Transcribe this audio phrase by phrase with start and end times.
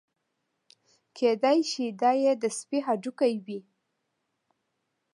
[1.17, 3.59] کېدای شي دا یې د سپي هډوکي وي.